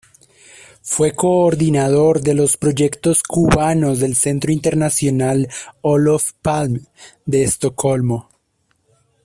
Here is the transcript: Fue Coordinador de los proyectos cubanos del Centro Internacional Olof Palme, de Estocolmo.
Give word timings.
Fue 0.81 1.13
Coordinador 1.15 2.21
de 2.21 2.33
los 2.33 2.57
proyectos 2.57 3.21
cubanos 3.21 3.99
del 3.99 4.15
Centro 4.15 4.51
Internacional 4.51 5.47
Olof 5.81 6.31
Palme, 6.41 6.79
de 7.27 7.43
Estocolmo. 7.43 8.27